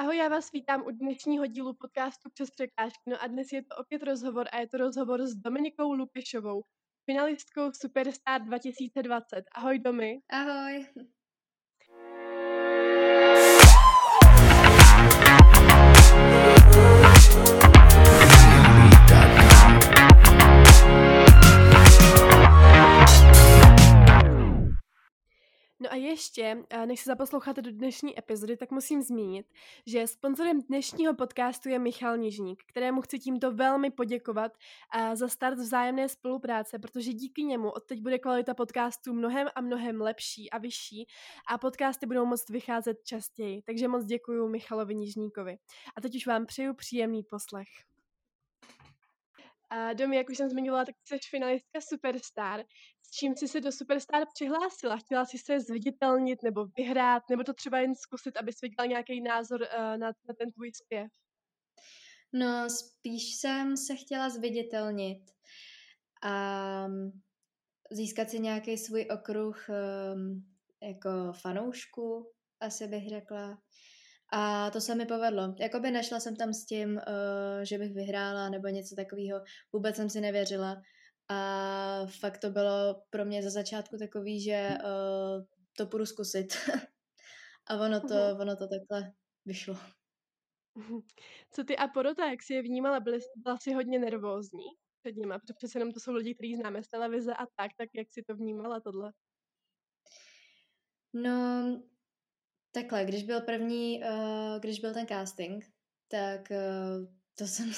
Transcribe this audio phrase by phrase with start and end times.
[0.00, 3.10] Ahoj, já vás vítám u dnešního dílu podcastu Přes překážky.
[3.10, 6.62] No a dnes je to opět rozhovor a je to rozhovor s Dominikou Lupešovou,
[7.04, 9.42] finalistkou Superstar 2020.
[9.52, 10.20] Ahoj Domy.
[10.28, 10.86] Ahoj.
[26.00, 29.46] Ještě, eh, než se zaposloucháte do dnešní epizody, tak musím zmínit,
[29.86, 34.52] že sponzorem dnešního podcastu je Michal Nižník, kterému chci tímto velmi poděkovat
[34.94, 40.00] eh, za start vzájemné spolupráce, protože díky němu odteď bude kvalita podcastu mnohem a mnohem
[40.00, 41.06] lepší a vyšší
[41.48, 43.62] a podcasty budou moct vycházet častěji.
[43.62, 45.58] Takže moc děkuji Michalovi Nižníkovi.
[45.96, 47.68] A teď už vám přeju příjemný poslech.
[49.70, 52.64] A Domi, jak už jsem zmiňovala, tak jsi finalistka Superstar.
[53.10, 54.96] Čím jsi se do Superstar přihlásila?
[54.96, 59.60] Chtěla jsi se zviditelnit nebo vyhrát, nebo to třeba jen zkusit, abys viděla nějaký názor
[59.62, 61.08] uh, na, na ten tvůj zpěv?
[62.32, 65.22] No, spíš jsem se chtěla zviditelnit
[66.22, 66.86] a
[67.90, 70.46] získat si nějaký svůj okruh um,
[70.82, 73.58] jako fanoušku, asi bych řekla.
[74.32, 75.54] A to se mi povedlo.
[75.58, 79.40] Jakoby nešla jsem tam s tím, uh, že bych vyhrála nebo něco takového.
[79.72, 80.82] Vůbec jsem si nevěřila.
[81.30, 85.44] A fakt to bylo pro mě za začátku takový, že uh,
[85.76, 86.54] to půjdu zkusit.
[87.66, 88.40] a ono to, mhm.
[88.40, 89.12] ono to takhle
[89.46, 89.76] vyšlo.
[91.50, 93.00] Co ty a porota, jak jsi je vnímala?
[93.00, 94.64] Byly, byla jsi hodně nervózní
[95.02, 97.88] před nima, protože přece jenom to jsou lidi, kteří známe z televize a tak, tak
[97.94, 99.12] jak jsi to vnímala tohle?
[101.12, 101.82] No,
[102.72, 105.64] Takhle, když byl první, uh, když byl ten casting,
[106.08, 107.72] tak uh, to jsem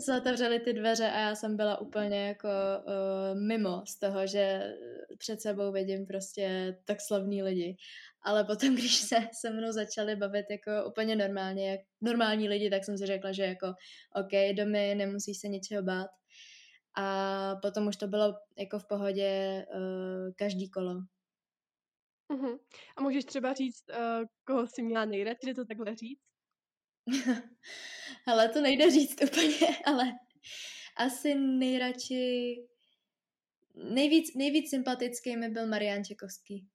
[0.00, 4.74] se otevřely ty dveře a já jsem byla úplně jako uh, mimo z toho, že
[5.18, 7.76] před sebou vidím prostě tak slavný lidi.
[8.22, 12.84] Ale potom, když se se mnou začali bavit jako úplně normálně, jak normální lidi, tak
[12.84, 13.66] jsem si řekla, že jako
[14.14, 16.10] OK, domy, nemusíš se ničeho bát.
[16.96, 20.94] A potom už to bylo jako v pohodě uh, každý kolo.
[22.32, 22.58] Uh-huh.
[22.96, 26.28] A můžeš třeba říct, uh, koho jsi měla nejradši, to takhle říct?
[28.26, 30.04] ale to nejde říct úplně, ale
[30.96, 32.56] asi nejradši,
[33.74, 36.66] nejvíc, nejvíc sympatický mi byl Marian Čekovský.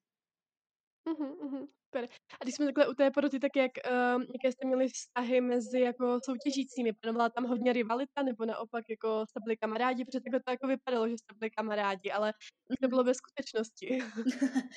[1.07, 2.09] Uh-huh, super.
[2.39, 5.79] A když jsme takhle u té poroty, tak jak, uh, jaké jste měli vztahy mezi
[5.79, 6.93] jako soutěžícími?
[6.93, 10.05] Panovala tam hodně rivalita, nebo naopak jako jste byli kamarádi?
[10.05, 12.33] Protože takhle to jako vypadalo, že jste byli kamarádi, ale
[12.67, 12.89] to mhm.
[12.89, 13.99] bylo ve skutečnosti?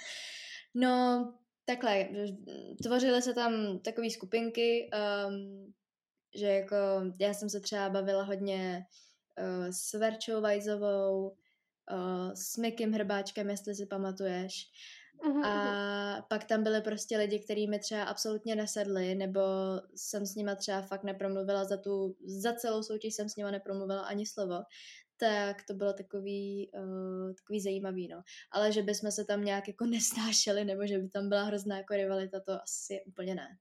[0.79, 1.35] No,
[1.67, 2.09] takhle,
[2.83, 4.91] tvořily se tam takové skupinky,
[5.29, 5.75] um,
[6.35, 6.77] že jako
[7.21, 8.87] já jsem se třeba bavila hodně
[9.41, 11.29] uh, s Verčou Vajzovou,
[11.93, 14.65] uh, s Mikim Hrbáčkem, jestli si pamatuješ.
[15.25, 15.47] Uh-huh.
[15.47, 19.41] A pak tam byly prostě lidi, kteří mi třeba absolutně nesedli, nebo
[19.95, 24.03] jsem s nima třeba fakt nepromluvila za tu, za celou soutěž jsem s nima nepromluvila
[24.03, 24.55] ani slovo
[25.17, 28.23] tak to bylo takový, uh, takový zajímavý, no.
[28.53, 31.95] Ale že bychom se tam nějak jako nesnášeli, nebo že by tam byla hrozná jako
[31.95, 33.59] rivalita, to asi úplně ne.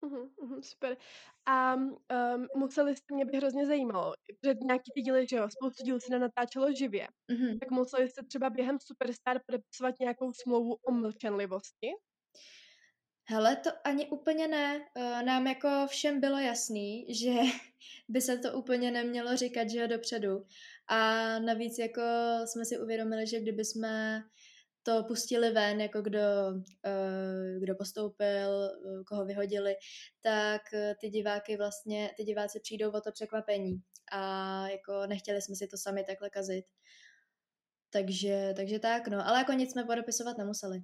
[0.00, 0.96] Uhum, uhum, super.
[1.46, 1.96] A um,
[2.56, 4.14] museli jste, mě by hrozně zajímalo,
[4.44, 7.58] že nějaký ty díly, že jo, spoustu dílů se natáčelo živě, uhum.
[7.58, 11.90] tak museli jste třeba během Superstar podepisovat nějakou smlouvu o mlčenlivosti?
[13.30, 14.88] Hele, to ani úplně ne.
[14.96, 17.32] Eh, nám jako všem bylo jasný, že
[18.08, 20.44] by se to úplně nemělo říkat, že dopředu.
[20.88, 22.02] A navíc jako
[22.44, 24.22] jsme si uvědomili, že kdyby jsme
[24.82, 26.18] to pustili ven, jako kdo,
[26.84, 29.76] eh, kdo postoupil, eh, koho vyhodili,
[30.22, 30.62] tak
[31.00, 33.82] ty diváky vlastně, ty diváci přijdou o to překvapení.
[34.12, 36.64] A jako nechtěli jsme si to sami takhle kazit.
[37.90, 39.26] Takže, takže tak, no.
[39.28, 40.82] Ale jako nic jsme podepisovat nemuseli.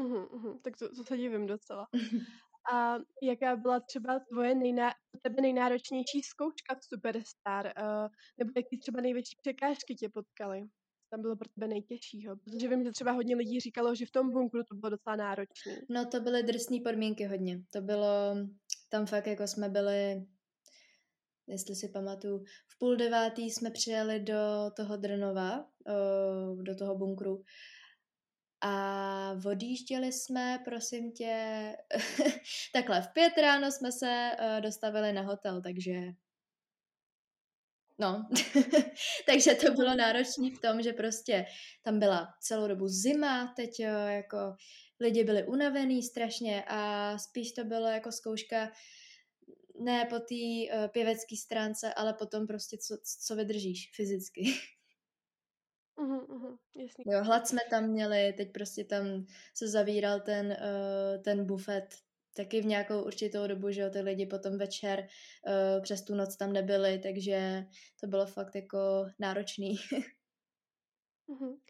[0.00, 1.88] Uhum, uhum, tak to, to se divím docela.
[2.72, 4.90] A jaká byla třeba tvoje nejná,
[5.22, 7.66] tebe nejnáročnější zkouška v Superstar?
[7.66, 10.62] Uh, nebo jaký třeba největší překážky tě potkaly?
[11.10, 12.36] Tam bylo pro tebe nejtěžšího?
[12.36, 15.76] Protože vím, že třeba hodně lidí říkalo, že v tom bunkru to bylo docela náročné.
[15.90, 17.62] No to byly drsné podmínky hodně.
[17.72, 18.36] To bylo,
[18.88, 20.26] tam fakt jako jsme byli,
[21.46, 25.64] jestli si pamatuju, v půl devátý jsme přijeli do toho Drnova,
[26.62, 27.44] do toho bunkru
[28.60, 31.76] a odjížděli jsme, prosím tě,
[32.72, 36.00] takhle v pět ráno jsme se uh, dostavili na hotel, takže
[37.98, 38.28] no,
[39.26, 41.46] takže to bylo náročné v tom, že prostě
[41.82, 44.36] tam byla celou dobu zima, teď jo, jako
[45.00, 48.72] lidi byli unavený strašně a spíš to bylo jako zkouška
[49.80, 52.96] ne po té uh, pěvecké stránce, ale potom prostě co,
[53.26, 54.42] co vydržíš fyzicky.
[56.00, 57.04] Uhum, uhum, jasný.
[57.06, 61.94] Jo, hlad jsme tam měli, teď prostě tam se zavíral ten, uh, ten bufet,
[62.36, 66.36] taky v nějakou určitou dobu, že jo, ty lidi potom večer uh, přes tu noc
[66.36, 67.64] tam nebyli, takže
[68.00, 69.76] to bylo fakt jako náročný.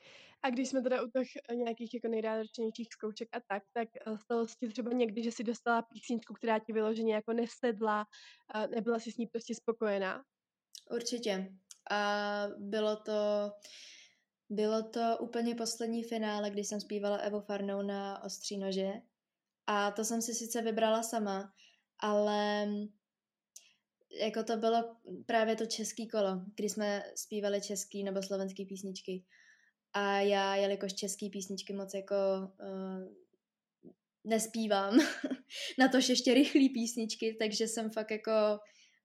[0.42, 3.88] A když jsme teda u těch eh, nějakých jako nejnáročnějších zkoušek a tak, tak
[4.22, 8.04] stalo se ti třeba někdy, že si dostala písničku, která ti vyloženě jako nesedla,
[8.70, 10.22] nebyla si s ní prostě spokojená?
[10.90, 11.52] Určitě.
[11.90, 13.12] A bylo to,
[14.50, 18.92] bylo to úplně poslední finále, kdy jsem zpívala Evo Farnou na Ostří nože.
[19.66, 21.52] A to jsem si sice vybrala sama,
[21.98, 22.68] ale
[24.20, 29.24] jako to bylo právě to český kolo, kdy jsme zpívali český nebo slovenský písničky.
[29.92, 32.14] A já, jelikož český písničky moc jako
[32.60, 33.14] uh,
[34.24, 34.98] nespívám,
[35.78, 38.30] na to ještě rychlý písničky, takže jsem fakt jako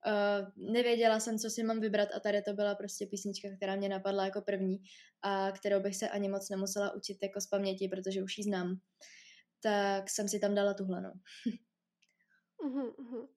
[0.05, 3.89] uh, nevěděla jsem, co si mám vybrat a tady to byla prostě písnička, která mě
[3.89, 4.77] napadla jako první
[5.21, 8.75] a kterou bych se ani moc nemusela učit jako z paměti, protože už ji znám.
[9.61, 11.13] Tak jsem si tam dala tuhle, no.
[12.65, 13.27] uh-huh, uh-huh.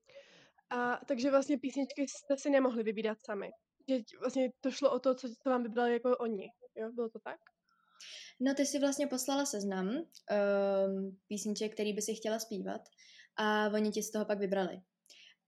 [0.71, 3.51] A takže vlastně písničky jste si nemohli vybírat sami.
[3.89, 6.49] Že vlastně to šlo o to, co, co vám vybrali jako oni.
[6.77, 7.41] Jo, bylo to tak?
[8.41, 12.81] No, ty si vlastně poslala seznam um, písniček, který by si chtěla zpívat
[13.37, 14.81] a oni ti z toho pak vybrali.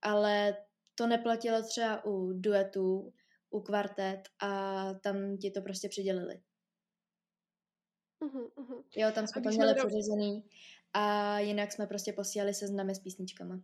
[0.02, 0.56] Ale
[1.00, 3.12] to neplatilo třeba u duetů,
[3.50, 6.40] u kvartet a tam ti to prostě přidělili.
[8.20, 8.82] Uh-huh, uh-huh.
[8.96, 9.86] Jo, tam jsme to měli do...
[9.86, 10.44] přiřazený
[10.92, 13.60] a jinak jsme prostě posílali seznamy s písničkama.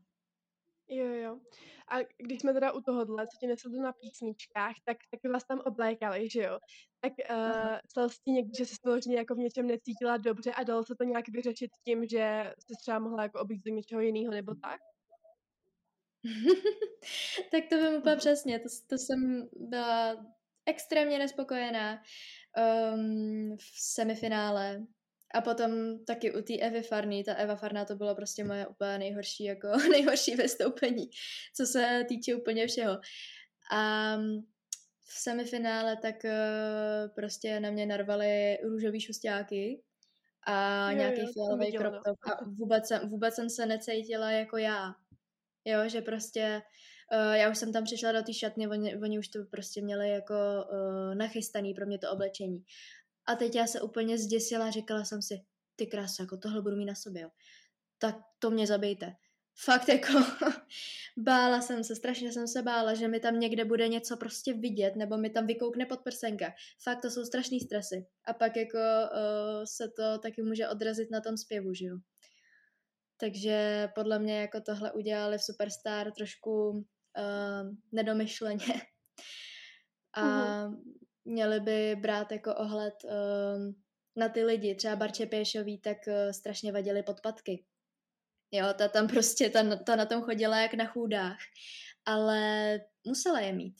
[0.88, 1.40] Jo, jo.
[1.88, 5.60] A když jsme teda u tohohle, co ti nesl na písničkách, tak taky vás tam
[5.66, 6.58] oblékali, že jo?
[7.00, 10.62] Tak uh, stalo se ti někdy, že jsi vyloženě jako v něčem necítila dobře a
[10.64, 14.34] dalo se to nějak vyřešit tím, že jsi třeba mohla jako obít do něčeho jiného
[14.34, 14.80] nebo tak?
[17.50, 18.58] tak to vím úplně přesně.
[18.58, 20.26] To, to jsem byla
[20.66, 22.02] extrémně nespokojená
[22.94, 24.86] um, v semifinále
[25.34, 25.70] a potom
[26.04, 29.68] taky u té Evy Farny, ta Eva Farná to bylo prostě moje úplně nejhorší, jako
[29.90, 31.10] nejhorší vystoupení,
[31.56, 32.98] co se týče úplně všeho.
[33.72, 34.16] A
[35.08, 39.82] v semifinále tak uh, prostě na mě narvali růžový šustáky
[40.46, 44.56] a jo, nějaký jo, fialový crop top a vůbec jsem, vůbec jsem se necítila jako
[44.56, 44.94] já.
[45.66, 46.62] Jo, že prostě
[47.12, 50.10] uh, já už jsem tam přišla do té šatny, oni, oni už to prostě měli
[50.10, 52.64] jako uh, nachystaný pro mě to oblečení.
[53.26, 55.40] A teď já se úplně zděsila, říkala jsem si,
[55.76, 57.30] ty krása, jako tohle budu mít na sobě, jo.
[57.98, 59.16] Tak to mě zabijte.
[59.64, 60.12] Fakt jako,
[61.16, 64.96] bála jsem se, strašně jsem se bála, že mi tam někde bude něco prostě vidět,
[64.96, 66.54] nebo mi tam vykoukne pod prsenka.
[66.82, 68.06] Fakt to jsou strašný stresy.
[68.24, 71.96] A pak jako uh, se to taky může odrazit na tom zpěvu, že jo.
[73.16, 78.66] Takže podle mě jako tohle udělali v Superstar trošku uh, nedomyšleně.
[80.14, 80.76] A mm-hmm
[81.26, 83.82] měli by brát jako ohled um,
[84.16, 84.74] na ty lidi.
[84.74, 87.64] Třeba Barče Pěšový tak uh, strašně vadili podpatky.
[88.52, 91.38] Jo, ta tam prostě, ta, ta na tom chodila jak na chůdách.
[92.04, 93.76] Ale musela je mít.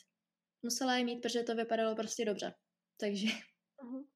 [0.63, 2.55] Musela je mít, protože to vypadalo prostě dobře.
[3.01, 3.27] Takže...
[3.27, 4.07] Uh-huh.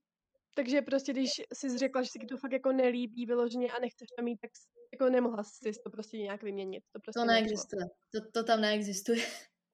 [0.55, 4.25] Takže prostě, když jsi řekla, že si to fakt jako nelíbí vyloženě a nechceš to
[4.25, 4.50] mít, tak
[4.93, 6.85] jako nemohla jsi to prostě nějak vyměnit.
[6.93, 7.85] To, prostě to neexistuje.
[8.12, 9.26] To, to tam neexistuje.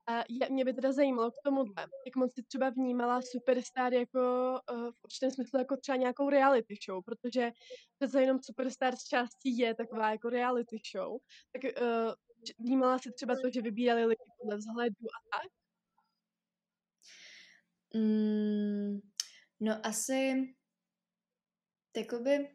[0.09, 4.19] A je, mě by teda zajímalo k tomuhle, jak moc jsi třeba vnímala Superstar jako
[4.73, 7.51] uh, v určitém smyslu jako třeba nějakou reality show, protože
[7.99, 11.19] přece jenom Superstar z částí je taková jako reality show,
[11.53, 12.13] tak uh,
[12.59, 15.51] vnímala si třeba to, že vybírali lidi podle vzhledu a tak?
[17.95, 19.01] Mm,
[19.61, 20.35] no asi
[22.05, 22.49] takoby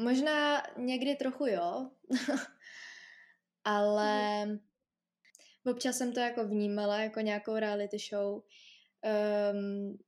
[0.00, 1.90] možná někdy trochu jo,
[3.64, 4.58] ale mm
[5.66, 8.42] občas jsem to jako vnímala jako nějakou reality show,
[9.52, 9.98] um,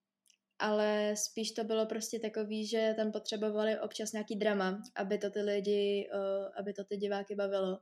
[0.58, 5.40] ale spíš to bylo prostě takový, že tam potřebovali občas nějaký drama, aby to ty
[5.40, 7.78] lidi, uh, aby to ty diváky bavilo.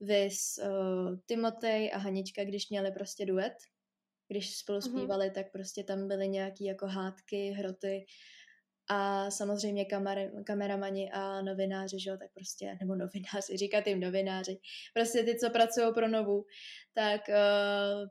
[0.00, 3.54] Vys uh, Timotej a Hanička, když měli prostě duet,
[4.28, 4.90] když spolu mhm.
[4.90, 5.34] zpívali, mm-hmm.
[5.34, 8.06] tak prostě tam byly nějaký jako hádky, hroty
[8.92, 14.58] a samozřejmě kamer, kameramani a novináři, že jo, tak prostě, nebo novináři, říkat jim novináři,
[14.94, 16.44] prostě ty, co pracují pro Novu,
[16.94, 18.08] tak uh,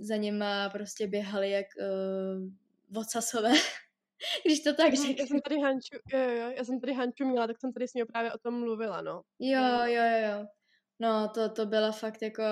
[0.00, 2.50] za nima prostě běhali jak uh,
[2.90, 3.52] vocasové,
[4.46, 5.14] když to tak řeknu.
[5.18, 7.94] Já jsem tady Hanču, jo, jo, já jsem tady Hanču měla, tak jsem tady s
[7.94, 9.22] ní právě o tom mluvila, no.
[9.38, 10.46] Jo, jo, jo, jo.
[11.00, 12.42] No, to, to byla fakt jako,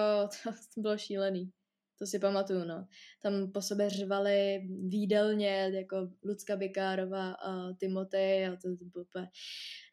[0.44, 1.50] to, to bylo šílený.
[1.98, 2.86] To si pamatuju, no.
[3.22, 9.28] Tam po sobě řvali výdelně, jako Lucka Bikárová a Timotej a to, to bylo úplně...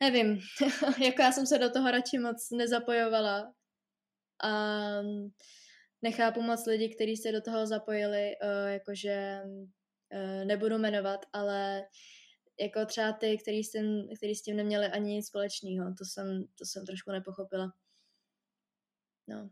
[0.02, 0.40] Nevím,
[1.04, 3.54] jako já jsem se do toho radši moc nezapojovala
[4.44, 4.52] a
[6.02, 11.84] nechápu moc lidi, kteří se do toho zapojili, uh, jakože uh, nebudu jmenovat, ale
[12.60, 16.44] jako třeba ty, který s tím, který s tím neměli ani nic společného, to jsem,
[16.58, 17.74] to jsem trošku nepochopila.
[19.28, 19.50] no.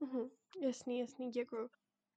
[0.00, 1.68] Mhm, jasný, jasný, děkuju.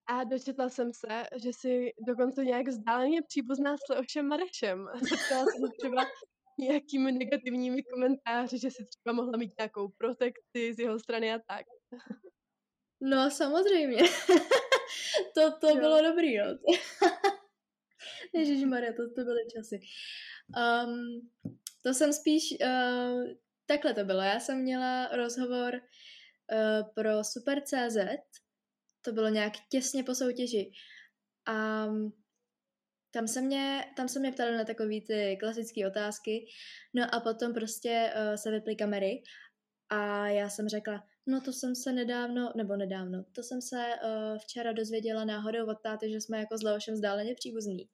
[0.08, 4.88] A dočetla jsem se, že si dokonce nějak vzdáleně příbuzná s Leošem Marešem.
[5.10, 6.06] Setkala jsem třeba
[6.60, 11.66] nějakými negativními komentáři, že si třeba mohla mít nějakou protekci z jeho strany a tak.
[13.02, 13.98] No samozřejmě.
[15.36, 15.76] to to jo.
[15.76, 16.46] bylo dobrý, no.
[18.66, 19.80] Maria, to, to byly časy.
[20.58, 21.30] Um,
[21.82, 23.24] to jsem spíš, uh,
[23.66, 24.22] takhle to bylo.
[24.22, 25.82] Já jsem měla rozhovor
[26.52, 27.98] uh, pro Super.cz,
[29.02, 30.72] to bylo nějak těsně po soutěži.
[31.48, 31.86] A
[33.12, 36.46] tam se mě, tam se mě ptali na takové ty klasické otázky,
[36.94, 39.24] no a potom prostě uh, se vyply kamery
[39.90, 44.38] a já jsem řekla, no to jsem se nedávno, nebo nedávno, to jsem se uh,
[44.38, 47.90] včera dozvěděla náhodou od táty, že jsme jako s Leošem vzdáleně příbuzní.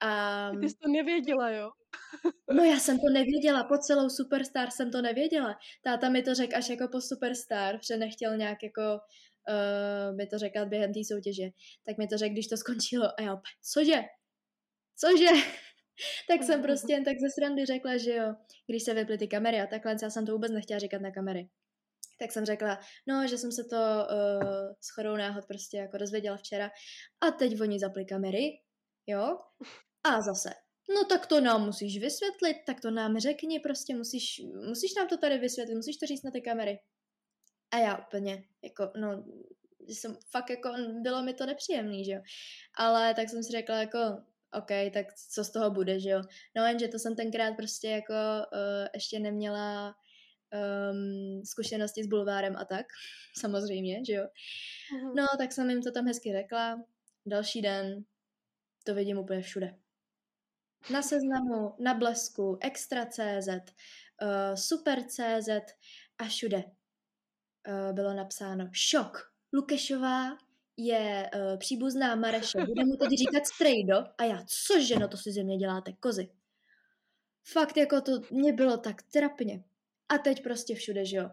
[0.00, 0.50] A...
[0.60, 1.70] Ty jsi to nevěděla, jo?
[2.52, 5.58] No já jsem to nevěděla, po celou Superstar jsem to nevěděla.
[5.82, 9.00] Táta mi to řekl až jako po Superstar, že nechtěl nějak jako
[9.48, 11.48] uh, mi to řekl během té soutěže.
[11.86, 14.02] Tak mi to řekl, když to skončilo a já opět, cože?
[14.96, 15.26] Cože?
[16.28, 18.34] tak jsem prostě jen tak ze srandy řekla, že jo,
[18.66, 21.48] když se vyply ty kamery a takhle, já jsem to vůbec nechtěla říkat na kamery.
[22.18, 22.78] Tak jsem řekla,
[23.08, 26.70] no, že jsem se to uh, s chodou náhod prostě jako dozvěděla včera
[27.20, 28.48] a teď oni zapli kamery,
[29.06, 29.38] jo,
[30.04, 30.50] a zase,
[30.88, 35.16] no tak to nám musíš vysvětlit, tak to nám řekni, prostě musíš, musíš nám to
[35.16, 36.78] tady vysvětlit, musíš to říct na ty kamery.
[37.70, 39.24] A já úplně, jako, no,
[39.88, 40.72] jsem fakt jako,
[41.02, 42.20] bylo mi to nepříjemný, že jo.
[42.76, 43.98] Ale tak jsem si řekla jako,
[44.52, 46.22] OK, tak co z toho bude, že jo.
[46.56, 49.94] No jenže to jsem tenkrát prostě jako uh, ještě neměla
[50.92, 52.86] um, zkušenosti s bulvárem a tak,
[53.40, 54.26] samozřejmě, že jo.
[55.16, 56.84] No, tak jsem jim to tam hezky řekla.
[57.26, 58.04] Další den
[58.84, 59.74] to vidím úplně všude.
[60.92, 65.48] Na seznamu, na blesku, extra.cz, uh, super.cz
[66.18, 69.32] a všude uh, bylo napsáno šok.
[69.52, 70.36] Lukešová
[70.76, 75.32] je uh, příbuzná Mareše, bude mu teď říkat strejdo a já, cože, no to si
[75.32, 76.28] ze mě děláte, kozy.
[77.52, 79.64] Fakt jako to, mě bylo tak trapně.
[80.08, 81.30] A teď prostě všude, že jo,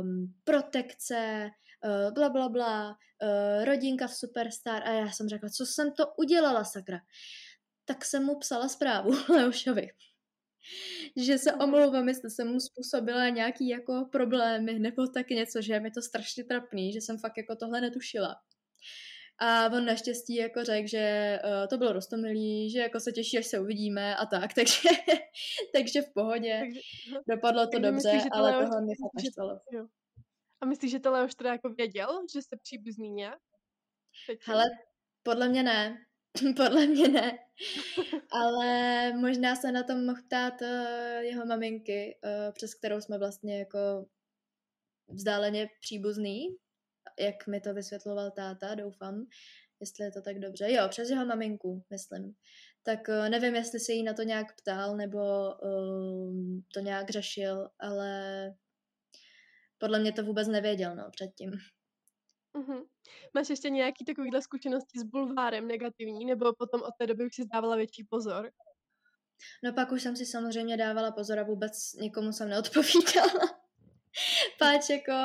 [0.00, 1.50] um, protekce,
[1.84, 6.06] uh, bla, bla, bla, uh, rodinka v Superstar a já jsem řekla, co jsem to
[6.16, 6.98] udělala, sakra.
[7.86, 9.88] Tak jsem mu psala zprávu Leošovi
[11.16, 15.80] že se omlouvám, jestli jsem mu způsobila nějaký jako problémy nebo tak něco, že je
[15.80, 18.36] mi to strašně trapný, že jsem fakt jako tohle netušila.
[19.38, 23.46] A on naštěstí jako řekl, že uh, to bylo rostomilý, že jako se těší, až
[23.46, 24.88] se uvidíme a tak, takže,
[25.74, 26.58] takže v pohodě.
[26.60, 26.80] Takže,
[27.28, 29.60] Dopadlo to takže dobře, myslíš, ale tohle mě fakt naštvalo.
[30.60, 33.38] A myslíš, že tohle už teda jako věděl, že jste příbuzný nějak?
[34.46, 34.64] Hele,
[35.22, 35.98] podle mě ne.
[36.56, 37.38] podle mě ne.
[38.30, 40.68] Ale možná se na tom mohl ptát uh,
[41.20, 44.06] jeho maminky, uh, přes kterou jsme vlastně jako
[45.08, 46.56] vzdáleně příbuzný,
[47.20, 49.26] jak mi to vysvětloval táta, doufám,
[49.80, 50.72] jestli je to tak dobře.
[50.72, 52.34] Jo, přes jeho maminku, myslím.
[52.82, 55.18] Tak uh, nevím, jestli se jí na to nějak ptal, nebo
[55.62, 58.54] uh, to nějak řešil, ale
[59.78, 61.50] podle mě to vůbec nevěděl, no, předtím.
[62.56, 62.86] Uh-huh.
[63.34, 67.46] Máš ještě nějaký takovýhle zkušenosti s bulvárem negativní, nebo potom od té doby už si
[67.52, 68.50] dávala větší pozor?
[69.64, 73.60] No pak už jsem si samozřejmě dávala pozor a vůbec nikomu jsem neodpovídala.
[74.58, 75.22] Páč jako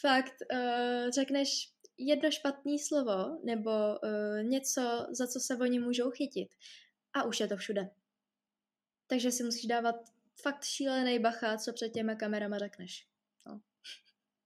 [0.00, 1.48] fakt uh, řekneš
[1.98, 6.48] jedno špatné slovo nebo uh, něco, za co se oni můžou chytit
[7.12, 7.90] a už je to všude.
[9.06, 9.94] Takže si musíš dávat
[10.42, 13.06] fakt šílený bacha, co před těma kamerama řekneš.
[13.46, 13.60] No.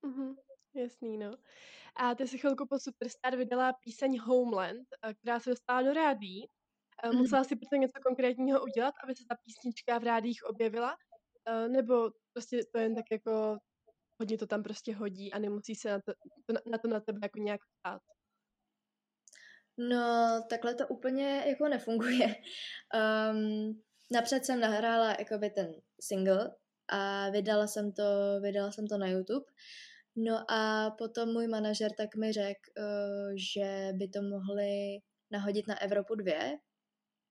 [0.02, 0.36] Uh-huh.
[0.74, 1.36] Jasný, no.
[1.96, 6.46] A ty si chvilku po Superstar vydala píseň Homeland, eh, která se dostala do rádí.
[7.06, 7.18] Mm.
[7.18, 10.96] Musela si proto něco konkrétního udělat, aby se ta písnička v rádích objevila?
[11.48, 13.58] Eh, nebo prostě to jen tak jako
[14.20, 16.12] hodně to tam prostě hodí a nemusí se na to
[16.70, 18.02] na, to na tebe jako nějak ptát?
[19.78, 22.36] No, takhle to úplně jako nefunguje.
[23.32, 26.54] Um, napřed jsem nahrála jakoby ten single
[26.88, 28.02] a vydala jsem to,
[28.40, 29.44] vydala jsem to na YouTube.
[30.16, 34.98] No a potom můj manažer tak mi řekl, uh, že by to mohli
[35.30, 36.32] nahodit na Evropu 2,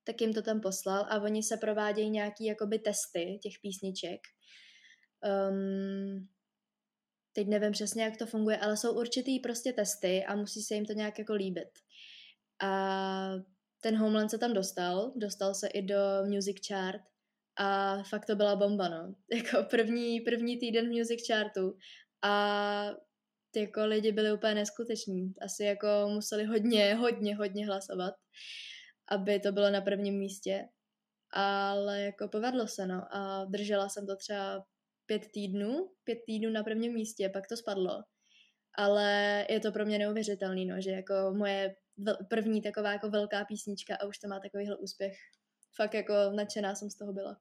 [0.03, 4.19] tak jim to tam poslal a oni se provádějí nějaký jakoby testy těch písniček.
[5.49, 6.27] Um,
[7.33, 10.85] teď nevím přesně, jak to funguje, ale jsou určitý prostě testy a musí se jim
[10.85, 11.69] to nějak jako líbit.
[12.63, 13.31] A
[13.81, 17.01] ten Homeland se tam dostal, dostal se i do Music Chart
[17.57, 19.15] a fakt to byla bomba, no.
[19.35, 21.77] Jako první, první týden v Music Chartu
[22.21, 22.91] a
[23.51, 25.33] ty jako lidi byli úplně neskuteční.
[25.41, 28.13] Asi jako museli hodně, hodně, hodně hlasovat,
[29.07, 30.67] aby to bylo na prvním místě.
[31.33, 33.15] Ale jako povedlo se, no.
[33.15, 34.65] A držela jsem to třeba
[35.05, 38.03] pět týdnů, pět týdnů na prvním místě, pak to spadlo.
[38.77, 41.75] Ale je to pro mě neuvěřitelný, no, že jako moje
[42.29, 45.13] první taková jako velká písnička a už to má takovýhle úspěch.
[45.75, 47.37] Fakt jako nadšená jsem z toho byla.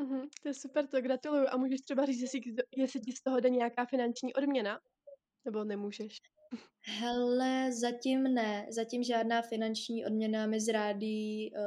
[0.00, 1.46] Mm-hmm, to je super, to gratuluju.
[1.50, 2.40] A můžeš třeba říct, jestli,
[2.76, 4.80] jestli ti z toho jde nějaká finanční odměna?
[5.44, 6.18] Nebo nemůžeš?
[6.80, 8.66] Hele, zatím ne.
[8.70, 11.58] Zatím žádná finanční odměna mi z rádí uh,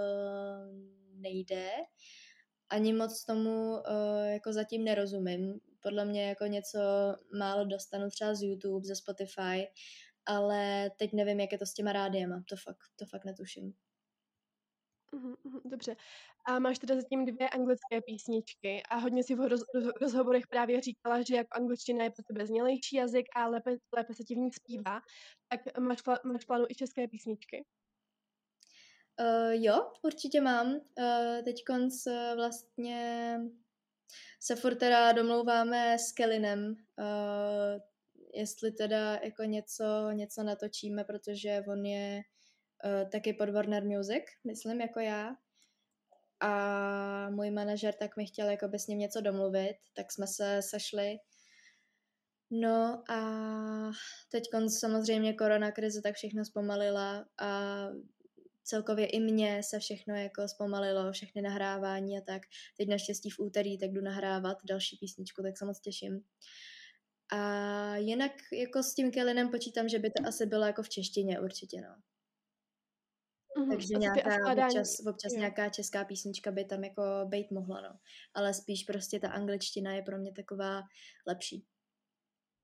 [1.22, 1.70] nejde.
[2.70, 3.82] Ani moc tomu uh,
[4.30, 5.60] jako zatím nerozumím.
[5.80, 6.80] Podle mě jako něco
[7.40, 9.68] málo dostanu třeba z YouTube, ze Spotify,
[10.26, 12.44] ale teď nevím, jak je to s těma rádiema.
[12.50, 13.74] To fakt, to fakt netuším.
[15.66, 15.96] Dobře.
[16.46, 20.82] A máš teda zatím dvě anglické písničky a hodně si v roz, roz, rozhovorech právě
[20.82, 24.38] říkala, že jako angličtina je pro tebe znělejší jazyk a lépe, lépe se ti v
[24.38, 25.02] ní zpívá.
[25.48, 27.66] Tak máš, máš plánu i české písničky?
[29.20, 30.68] Uh, jo, určitě mám.
[30.68, 33.40] Uh, teď konc vlastně
[34.40, 37.82] se furt teda domlouváme s Kelinem, uh,
[38.34, 42.22] jestli teda jako něco, něco natočíme, protože on je
[42.86, 45.36] uh, taky pod Warner Music, myslím, jako já.
[46.42, 51.18] A můj manažer tak mi chtěl jako s ním něco domluvit, tak jsme se sešli.
[52.52, 53.22] No a
[54.32, 54.44] teď
[54.80, 57.80] samozřejmě korona krize tak všechno zpomalila a
[58.64, 62.42] celkově i mně se všechno jako zpomalilo, všechny nahrávání a tak.
[62.78, 66.22] Teď naštěstí v úterý tak jdu nahrávat další písničku, tak se moc těším.
[67.32, 71.40] A jinak jako s tím Kelinem počítám, že by to asi bylo jako v češtině
[71.40, 71.96] určitě, no.
[73.60, 78.00] Mm-hmm, Takže nějaká, občas, občas nějaká česká písnička by tam jako být mohla, no.
[78.34, 80.82] Ale spíš prostě ta angličtina je pro mě taková
[81.28, 81.66] lepší.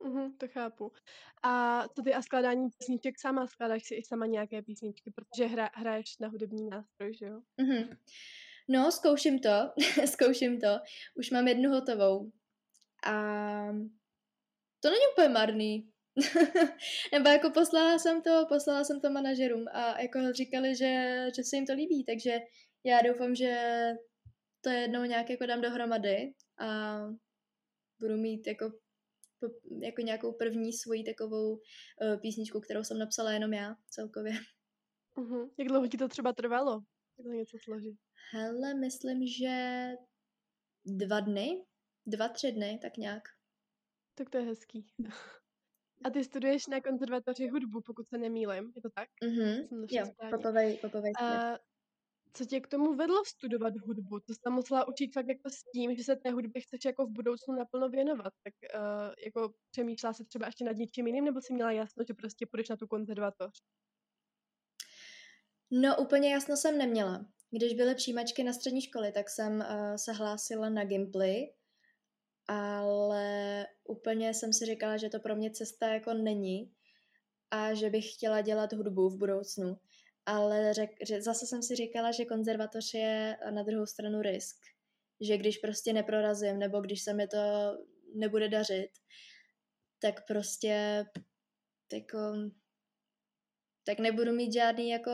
[0.01, 0.91] Mm-hmm, to chápu.
[1.43, 3.47] A co ty a skládání písniček sama?
[3.47, 7.41] Skládáš si i sama nějaké písničky, protože hra, hraješ na hudební nástroj, že jo?
[7.61, 7.97] Mm-hmm.
[8.69, 9.71] No, zkouším to,
[10.05, 10.67] zkouším to.
[11.15, 12.31] Už mám jednu hotovou.
[13.05, 13.13] A
[14.79, 15.91] to není úplně marný.
[17.11, 21.55] Nebo jako poslala jsem to, poslala jsem to manažerům a jako říkali, že, že se
[21.55, 22.39] jim to líbí, takže
[22.83, 23.91] já doufám, že
[24.61, 26.99] to jednou nějak jako dám dohromady a
[27.99, 28.71] budu mít jako,
[29.81, 34.33] jako nějakou první svoji takovou uh, písničku, kterou jsem napsala jenom já celkově.
[35.17, 35.49] Uh-huh.
[35.59, 36.81] Jak dlouho ti to třeba trvalo?
[37.17, 37.95] Jak to něco složit?
[38.31, 39.87] Hele, myslím, že
[40.85, 41.65] dva dny,
[42.05, 43.23] dva, tři dny, tak nějak.
[44.15, 44.87] Tak to je hezký.
[46.03, 49.09] A ty studuješ na konzervatoři hudbu, pokud se nemýlím, je to tak?
[49.23, 49.87] Mm-hmm.
[49.91, 51.57] Jo, popovej, popovej A
[52.35, 54.19] co tě k tomu vedlo studovat hudbu?
[54.19, 57.11] To jsi musela učit fakt jako s tím, že se té hudbě chceš jako v
[57.11, 58.33] budoucnu naplno věnovat.
[58.43, 62.13] Tak uh, jako přemýšlela se třeba ještě nad něčím jiným, nebo jsi měla jasno, že
[62.13, 63.51] prostě půjdeš na tu konzervatoř?
[65.71, 67.25] No úplně jasno jsem neměla.
[67.51, 71.47] Když byly přijímačky na střední školy, tak jsem uh, se hlásila na Gimply,
[72.47, 76.71] ale úplně jsem si říkala, že to pro mě cesta jako není
[77.51, 79.77] a že bych chtěla dělat hudbu v budoucnu.
[80.25, 84.55] Ale řek, že zase jsem si říkala, že konzervatoř je na druhou stranu risk.
[85.21, 87.37] Že když prostě neprorazím, nebo když se mi to
[88.15, 88.89] nebude dařit,
[89.99, 91.05] tak prostě
[91.93, 92.17] jako
[93.85, 95.11] tak nebudu mít žádný jako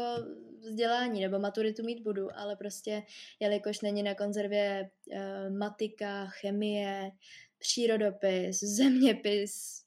[0.61, 3.03] vzdělání, nebo maturitu mít budu, ale prostě,
[3.39, 7.11] jelikož není na konzervě uh, matika, chemie,
[7.57, 9.83] přírodopis, zeměpis,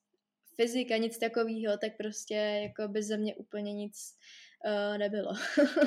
[0.56, 4.14] fyzika, nic takového, tak prostě jako by ze mě úplně nic
[4.66, 5.32] uh, nebylo.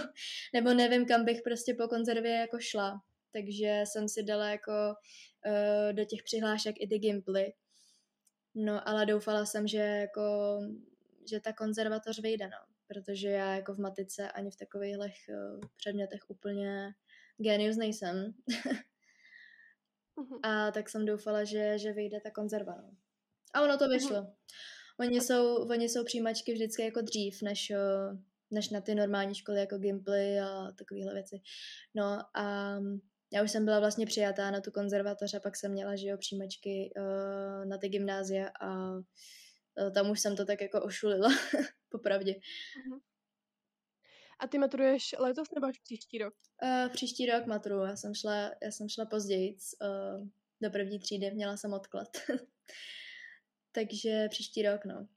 [0.53, 3.01] nebo nevím, kam bych prostě po konzervě jako šla.
[3.33, 7.53] Takže jsem si dala jako uh, do těch přihlášek i ty gimply.
[8.55, 10.21] No, ale doufala jsem, že jako
[11.29, 16.30] že ta konzervatoř vyjde, no protože já jako v matice ani v takových uh, předmětech
[16.30, 16.93] úplně
[17.38, 18.34] genius nejsem.
[20.17, 20.39] uh-huh.
[20.43, 22.76] A tak jsem doufala, že, že vyjde ta konzerva.
[22.76, 22.91] No.
[23.54, 23.93] A ono to mhm.
[23.93, 24.21] vyšlo.
[24.21, 24.34] Uh-huh.
[25.00, 28.19] Oni jsou, oni jsou přijímačky vždycky jako dřív, než, uh,
[28.52, 31.41] než na ty normální školy jako Gimply a takovéhle věci.
[31.95, 32.78] No a
[33.34, 36.17] já už jsem byla vlastně přijatá na tu konzervatoř a pak jsem měla, že jo,
[36.17, 41.30] přijímačky uh, na ty gymnázia a uh, tam už jsem to tak jako ošulila.
[41.89, 42.32] popravdě.
[42.34, 43.00] Uh-huh.
[44.39, 46.34] A ty maturuješ letos nebo až příští rok?
[46.63, 47.76] Uh, příští rok maturu.
[47.76, 50.28] Já jsem šla, já jsem šla později uh,
[50.62, 52.08] do první třídy, měla jsem odklad.
[53.71, 55.08] Takže příští rok, no.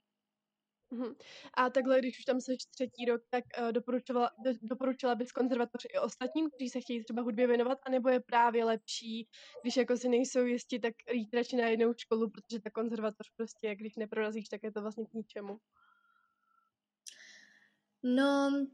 [0.91, 1.15] Uh-huh.
[1.53, 5.85] A takhle, když už tam jsi třetí rok, tak uh, doporučovala, do, doporučila bys konzervatoř
[5.93, 9.27] i ostatním, kteří se chtějí třeba hudbě věnovat, anebo je právě lepší,
[9.61, 13.75] když jako si nejsou jistí, tak jít radši na jednou školu, protože ta konzervatoř prostě,
[13.75, 15.59] když neprorazíš, tak je to vlastně k ničemu.
[18.03, 18.67] No,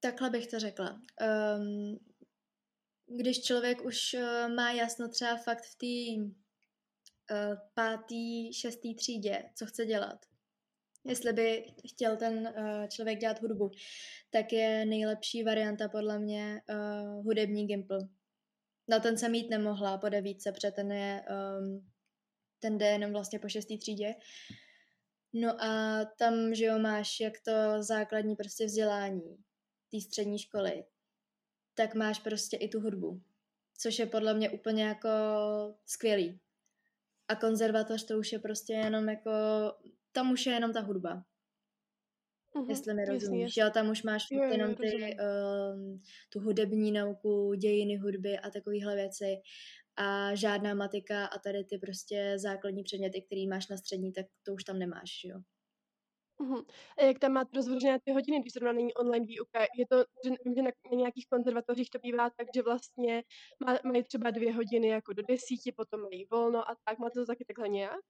[0.00, 1.02] takhle bych to řekla.
[1.58, 1.98] Um,
[3.06, 9.66] když člověk už uh, má jasno třeba fakt v té uh, pátý, šestý třídě, co
[9.66, 10.18] chce dělat,
[11.04, 13.70] jestli by chtěl ten uh, člověk dělat hudbu,
[14.30, 17.98] tak je nejlepší varianta podle mě uh, hudební gimpl.
[18.88, 21.24] Na ten jsem jít nemohla po devíce, protože ten je,
[21.58, 21.90] um,
[22.58, 24.14] ten jde jenom vlastně po šestý třídě.
[25.34, 29.36] No a tam, že jo, máš jak to základní prostě vzdělání
[29.90, 30.84] té střední školy,
[31.74, 33.20] tak máš prostě i tu hudbu,
[33.78, 35.08] což je podle mě úplně jako
[35.86, 36.40] skvělý.
[37.28, 39.30] A konzervatoř to už je prostě jenom jako,
[40.12, 41.24] tam už je jenom ta hudba.
[42.54, 43.56] Uh-huh, jestli mi rozumíš.
[43.56, 45.16] Jo, tam už máš jo, jo, jenom ty,
[45.74, 49.36] um, tu hudební nauku, dějiny hudby a takovéhle věci
[49.96, 54.52] a žádná matika a tady ty prostě základní předměty, který máš na střední, tak to
[54.52, 55.40] už tam nemáš, jo.
[56.40, 56.64] Uh-huh.
[56.98, 59.60] A jak tam máte rozvržené ty hodiny, když zrovna není online výuka?
[59.78, 60.30] Je to, že
[60.62, 63.22] na, na nějakých konzervatořích to bývá tak, že vlastně
[63.66, 66.98] má, mají třeba dvě hodiny jako do desíti, potom mají volno a tak.
[66.98, 68.00] Máte to taky takhle nějak?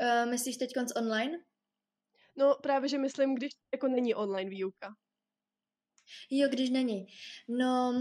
[0.00, 1.38] Uh, myslíš teď konc online?
[2.36, 4.94] No právě, že myslím, když jako není online výuka.
[6.30, 7.06] Jo, když není.
[7.48, 7.92] No,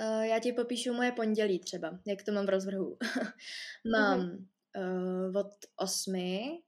[0.00, 2.98] uh, já ti popíšu moje pondělí třeba, jak to mám v rozvrhu.
[3.92, 6.62] mám uh, od osmi,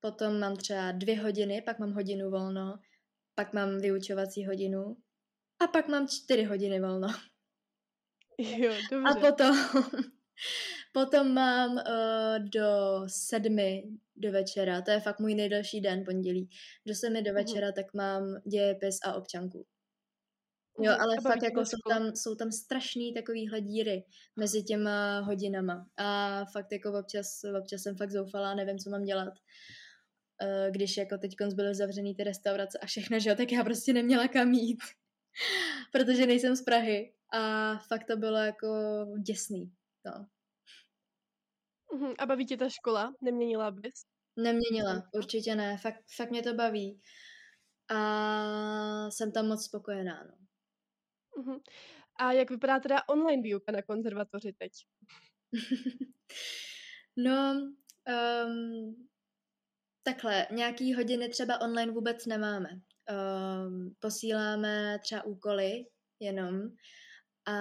[0.00, 2.78] potom mám třeba dvě hodiny, pak mám hodinu volno,
[3.34, 4.96] pak mám vyučovací hodinu
[5.60, 7.08] a pak mám čtyři hodiny volno.
[8.40, 9.10] Jo, dobře.
[9.10, 9.56] A potom,
[10.92, 13.82] potom mám uh, do sedmi
[14.16, 16.50] do večera, to je fakt můj nejdelší den, pondělí.
[16.86, 17.34] Do sedmi do mhm.
[17.34, 17.74] večera, uh-huh.
[17.74, 19.66] tak mám dějepis a občanku.
[20.80, 24.04] Jo, ale a fakt jako jsou tam, jsou tam strašný takovýhle díry
[24.36, 29.32] mezi těma hodinama a fakt jako občas, občas jsem fakt zoufalá, nevím, co mám dělat.
[30.42, 33.92] Uh, když jako teď byly zavřený ty restaurace a všechno, že jo, tak já prostě
[33.92, 34.78] neměla kam jít,
[35.92, 38.66] protože nejsem z Prahy a fakt to bylo jako
[39.26, 39.72] děsný,
[40.06, 40.26] no.
[41.92, 42.14] Uh-huh.
[42.18, 43.14] A baví tě ta škola?
[43.20, 44.04] Neměnila bys?
[44.36, 45.78] Neměnila, určitě ne.
[45.78, 47.00] Fakt, fakt mě to baví.
[47.88, 50.47] A jsem tam moc spokojená, no.
[51.38, 51.60] Uh-huh.
[52.20, 54.72] A jak vypadá teda online výuka na konzervatoři teď?
[57.16, 57.54] no,
[58.46, 59.08] um,
[60.02, 62.68] takhle, nějaký hodiny třeba online vůbec nemáme.
[62.70, 65.84] Um, posíláme třeba úkoly
[66.20, 66.62] jenom
[67.46, 67.58] a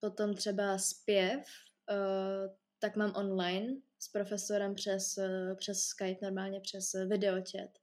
[0.00, 1.42] potom třeba zpěv,
[1.90, 7.78] uh, tak mám online s profesorem přes, uh, přes Skype, normálně přes videočet.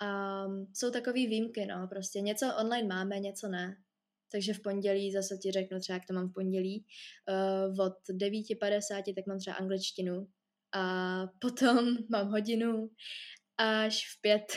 [0.00, 3.76] A jsou takové výjimky, no, prostě něco online máme, něco ne.
[4.32, 6.84] Takže v pondělí zase ti řeknu třeba, jak to mám v pondělí.
[7.70, 10.28] Uh, od 9.50 tak mám třeba angličtinu
[10.72, 12.90] a potom mám hodinu
[13.58, 14.52] až v pět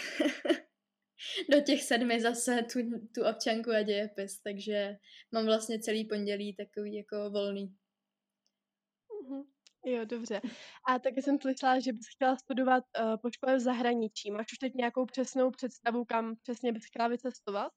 [1.51, 2.79] do těch sedmi zase tu,
[3.15, 4.95] tu občanku a dějepis, takže
[5.31, 7.75] mám vlastně celý pondělí takový jako volný.
[9.85, 10.41] Jo, dobře.
[10.87, 14.31] A taky jsem slyšela, že bys chtěla studovat uh, po škole v zahraničí.
[14.31, 17.71] Máš už teď nějakou přesnou představu, kam přesně bys chtěla vycestovat?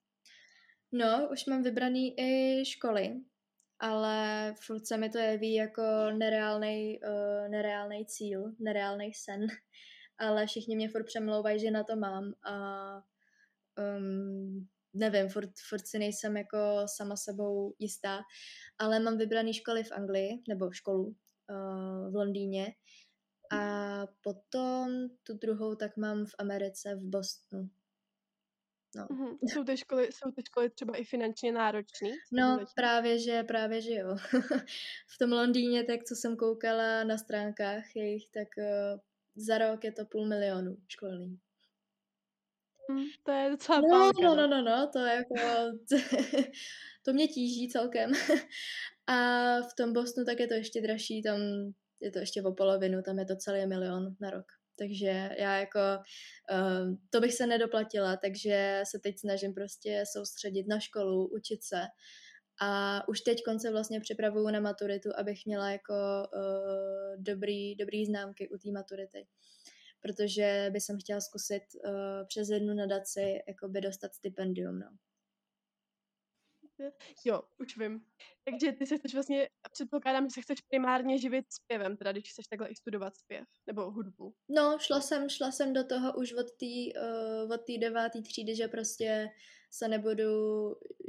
[0.92, 3.16] No, už mám vybraný i školy,
[3.78, 5.82] ale furt se mi to jeví jako
[6.16, 9.46] nereálný uh, nereálnej cíl, nereálný sen.
[10.18, 12.56] Ale všichni mě furt přemlouvají, že na to mám a
[13.98, 18.20] um, nevím, furt, furt si nejsem jako sama sebou jistá,
[18.78, 21.16] ale mám vybraný školy v Anglii, nebo školu
[21.50, 22.74] uh, v Londýně
[23.52, 27.70] a potom tu druhou tak mám v Americe, v Bostonu.
[28.96, 29.06] No.
[29.06, 29.38] Mm-hmm.
[29.42, 32.08] Jsou, ty školy, jsou ty školy třeba i finančně náročné?
[32.32, 34.16] No, právě že, právě že jo.
[35.14, 39.00] v tom Londýně, tak co jsem koukala na stránkách jejich, tak uh,
[39.36, 41.38] za rok je to půl milionu školný.
[42.90, 45.34] Mm, to je docela no, pálka, no, no, no, no, to je jako,
[47.04, 48.12] to mě tíží celkem.
[49.06, 49.16] A
[49.62, 51.38] v tom Bostonu tak je to ještě dražší, tam
[52.00, 54.46] je to ještě o polovinu, tam je to celý milion na rok.
[54.78, 55.78] Takže já jako,
[56.52, 61.82] uh, to bych se nedoplatila, takže se teď snažím prostě soustředit na školu, učit se.
[62.60, 65.94] A už teď konce vlastně připravuju na maturitu, abych měla jako
[66.34, 69.26] uh, dobrý, dobrý známky u té maturity.
[70.00, 74.88] Protože by jsem chtěla zkusit uh, přes jednu nadaci jakoby dostat stipendium, no.
[77.24, 78.00] Jo, už vím.
[78.44, 82.46] Takže ty se chceš vlastně, předpokládám, že se chceš primárně živit zpěvem, teda když chceš
[82.46, 84.34] takhle i studovat zpěv, nebo hudbu.
[84.48, 88.68] No, šla jsem, šla jsem do toho už od té uh, od devátý třídy, že
[88.68, 89.28] prostě
[89.70, 90.24] se nebudu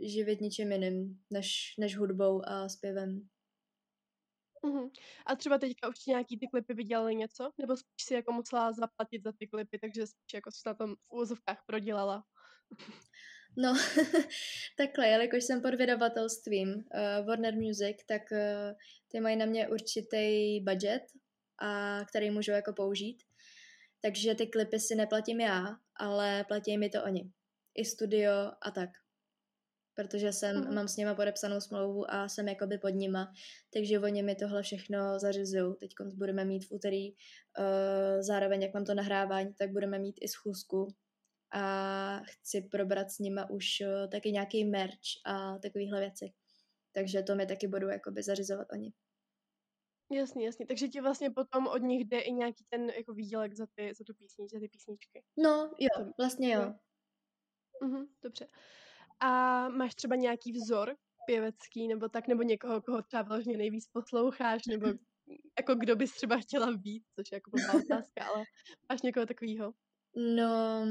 [0.04, 3.28] živit ničím jiným, než, než hudbou a zpěvem.
[4.64, 4.92] Uh-huh.
[5.26, 7.52] A třeba teďka už nějaký ty klipy vydělali něco?
[7.58, 10.96] Nebo spíš si jako musela zaplatit za ty klipy, takže spíš jako si na tom
[10.96, 12.24] v úvozovkách prodělala?
[13.60, 13.74] No,
[14.78, 18.78] takhle, jelikož jsem pod vydavatelstvím uh, Warner Music, tak uh,
[19.12, 21.02] ty mají na mě určitý budget,
[21.62, 23.18] a který můžu jako použít.
[24.02, 25.66] Takže ty klipy si neplatím já,
[25.96, 27.32] ale platí mi to oni.
[27.76, 28.90] I studio a tak.
[29.96, 30.76] Protože jsem, mm.
[30.76, 33.34] mám s nima podepsanou smlouvu a jsem jakoby pod nima.
[33.74, 35.76] Takže oni mi tohle všechno zařizují.
[35.80, 37.16] Teď budeme mít v úterý, uh,
[38.20, 40.88] zároveň jak mám to nahrávání, tak budeme mít i schůzku.
[41.52, 46.34] A chci probrat s nima už uh, taky nějaký merch a takovéhle věci.
[46.92, 48.94] Takže to mi taky budou jakoby zařizovat oni.
[50.12, 50.66] Jasně, jasně.
[50.66, 54.04] Takže ti vlastně potom od nich jde i nějaký ten jako výdělek za ty, za
[54.04, 55.24] tu písničku, za ty písničky.
[55.38, 56.74] No, jo, vlastně jo.
[57.84, 58.48] Mhm, dobře.
[59.20, 59.30] A
[59.70, 64.88] máš třeba nějaký vzor pěvecký, nebo tak, nebo někoho, koho třeba vlastně nejvíc posloucháš, nebo
[65.60, 68.44] jako kdo bys třeba chtěla být, což je jako blbá otázka, ale
[68.90, 69.74] máš někoho takového?
[70.16, 70.86] No,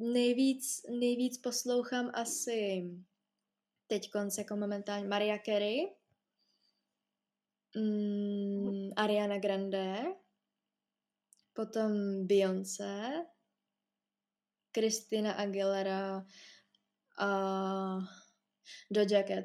[0.00, 2.90] nejvíc, nejvíc poslouchám asi
[3.86, 5.94] teď konce jako momentálně Maria Carey,
[7.76, 10.04] mm, Ariana Grande,
[11.52, 11.92] potom
[12.26, 13.26] Beyoncé,
[14.74, 16.26] Christina Aguilera
[17.18, 17.28] a
[18.90, 19.44] Doja Cat.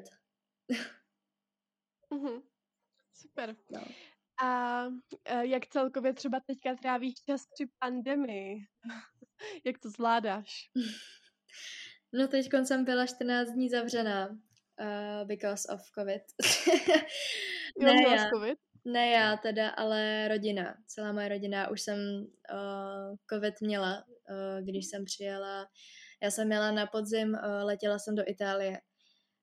[2.10, 2.42] mm-hmm.
[3.14, 3.56] Super.
[3.70, 3.80] No.
[4.42, 4.82] A
[5.24, 8.66] e, jak celkově třeba teďka trávíš čas při pandemii?
[9.64, 10.70] jak to zvládáš?
[12.12, 16.22] No teď jsem byla 14 dní zavřená uh, because of covid.
[17.82, 18.58] ne, já, COVID?
[18.84, 20.76] ne já teda, ale rodina.
[20.86, 21.70] Celá moje rodina.
[21.70, 21.98] Už jsem
[22.52, 25.66] uh, covid měla, uh, když jsem přijela.
[26.22, 28.80] Já jsem měla na podzim, uh, letěla jsem do Itálie.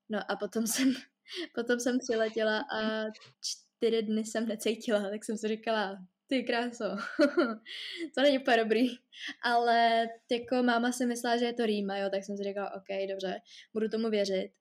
[0.10, 0.94] No a potom jsem,
[1.56, 3.06] potom jsem přiletěla a
[3.42, 6.84] čtyři dny jsem necítila, tak jsem si říkala, ty kráso,
[8.16, 8.88] to není úplně dobrý.
[9.44, 13.10] Ale jako máma si myslela, že je to rýma, jo, tak jsem si říkala, OK,
[13.10, 13.42] dobře,
[13.74, 14.52] budu tomu věřit.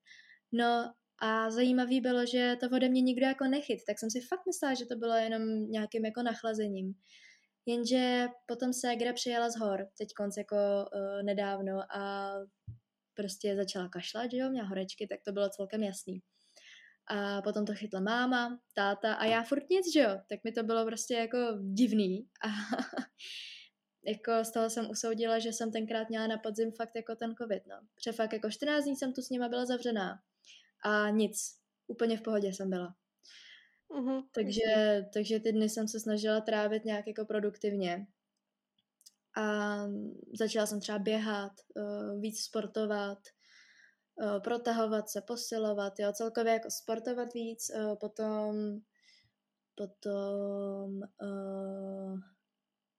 [0.51, 4.45] No a zajímavý bylo, že to ode mě nikdo jako nechyt, tak jsem si fakt
[4.45, 6.93] myslela, že to bylo jenom nějakým jako nachlazením.
[7.65, 12.33] Jenže potom se Gra přijela z hor, teď konc jako uh, nedávno a
[13.13, 16.21] prostě začala kašlat, že jo, měla horečky, tak to bylo celkem jasný.
[17.07, 20.63] A potom to chytla máma, táta a já furt nic, že jo, tak mi to
[20.63, 21.37] bylo prostě jako
[21.73, 22.47] divný a
[24.05, 27.67] jako z toho jsem usoudila, že jsem tenkrát měla na podzim fakt jako ten covid,
[27.67, 27.75] no.
[27.95, 30.19] Protože fakt jako 14 dní jsem tu s nima byla zavřená
[30.85, 31.37] a nic.
[31.87, 32.95] Úplně v pohodě jsem byla.
[33.89, 34.23] Uh-huh.
[34.31, 38.07] Takže, takže ty dny jsem se snažila trávit nějak jako produktivně.
[39.37, 39.77] A
[40.39, 43.19] začala jsem třeba běhat, uh, víc sportovat,
[44.43, 48.79] protahovat se, posilovat, jo, celkově jako sportovat víc, uh, potom
[49.75, 52.19] potom uh,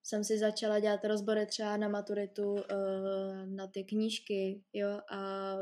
[0.06, 5.54] jsem si začala dělat rozbory třeba na maturitu, eh, na ty knížky, jo, a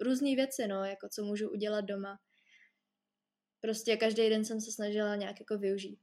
[0.00, 2.18] různé věci, no, jako co můžu udělat doma.
[3.60, 6.00] Prostě každý den jsem se snažila nějak jako využít.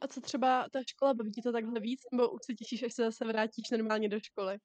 [0.00, 2.94] A co třeba ta škola, baví ti to takhle víc, nebo už se těšíš, až
[2.94, 4.58] se zase vrátíš normálně do školy?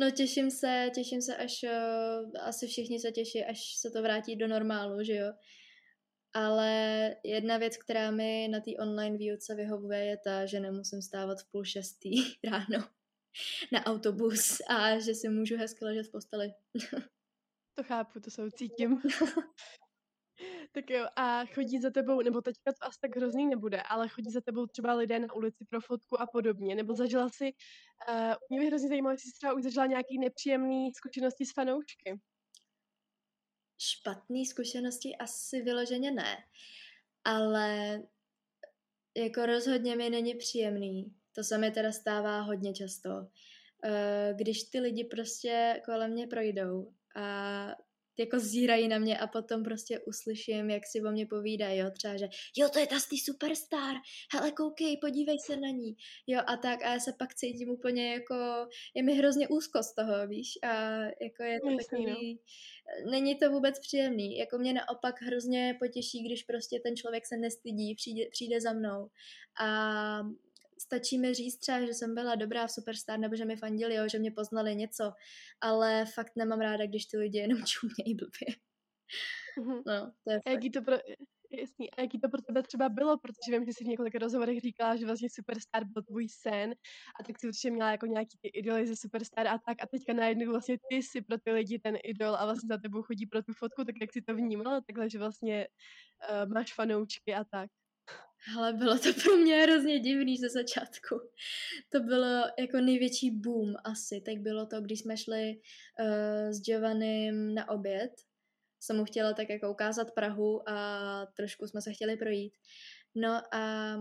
[0.00, 4.36] No těším se, těším se, až uh, asi všichni se těší, až se to vrátí
[4.36, 5.32] do normálu, že jo.
[6.32, 11.40] Ale jedna věc, která mi na té online výuce vyhovuje, je ta, že nemusím stávat
[11.40, 12.10] v půl šestý
[12.50, 12.88] ráno
[13.72, 16.54] na autobus a že si můžu hezky ležet v posteli.
[17.74, 19.02] to chápu, to soucítím.
[20.74, 24.30] tak jo, a chodí za tebou, nebo teďka to asi tak hrozný nebude, ale chodí
[24.30, 27.52] za tebou třeba lidé na ulici pro fotku a podobně, nebo zažila si,
[28.08, 32.20] uh, mě by hrozně zajímalo, jestli jsi třeba už zažila nějaký nepříjemný zkušenosti s fanoušky
[33.78, 36.36] špatné zkušenosti asi vyloženě ne,
[37.24, 37.98] ale
[39.16, 41.14] jako rozhodně mi není příjemný.
[41.34, 43.10] To se mi teda stává hodně často.
[43.84, 47.66] Eh, když ty lidi prostě kolem mě projdou a
[48.18, 52.16] jako zírají na mě a potom prostě uslyším, jak si o mě povídají, jo, třeba,
[52.16, 53.96] že jo, to je ta stý superstar,
[54.32, 55.96] hele, koukej, podívej se na ní,
[56.26, 58.34] jo, a tak, a já se pak cítím úplně jako,
[58.94, 62.34] je mi hrozně úzko z toho, víš, a jako je to Jasný, takový,
[63.04, 63.10] no.
[63.10, 67.94] není to vůbec příjemný, jako mě naopak hrozně potěší, když prostě ten člověk se nestydí,
[67.94, 69.08] přijde, přijde za mnou
[69.60, 70.20] a
[70.94, 74.08] stačí mi říct třeba, že jsem byla dobrá v Superstar, nebo že mi fandili, jo,
[74.08, 75.12] že mě poznali něco,
[75.60, 78.48] ale fakt nemám ráda, když ty lidi jenom čumějí blbě.
[79.58, 79.82] Mm-hmm.
[79.86, 80.96] No, to je a jaký to pro,
[81.50, 84.60] jasný, a jaký to pro tebe třeba bylo, protože vím, že jsi v několika rozhovorech
[84.60, 86.74] říkala, že vlastně Superstar byl tvůj sen
[87.20, 90.12] a tak si určitě měla jako nějaký ty idoly ze Superstar a tak a teďka
[90.12, 93.42] najednou vlastně ty jsi pro ty lidi ten idol a vlastně za tebou chodí pro
[93.42, 95.68] tu fotku, tak jak si to vnímala takhle, že vlastně
[96.30, 97.70] uh, máš fanoučky a tak.
[98.56, 101.20] Ale bylo to pro mě hrozně divný ze začátku.
[101.88, 104.20] To bylo jako největší boom asi.
[104.20, 105.60] Tak bylo to, když jsme šli
[106.00, 108.12] uh, s Giovannim na oběd.
[108.80, 112.52] Jsem mu chtěla tak jako ukázat Prahu a trošku jsme se chtěli projít.
[113.14, 113.96] No a